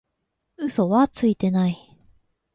[0.57, 1.77] 嘘はついてない